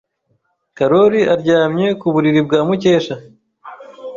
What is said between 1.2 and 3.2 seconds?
aryamye ku buriri bwa Mukesha.